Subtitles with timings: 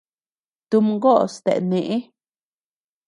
[0.69, 1.95] Tumgoʼos dae neʼe.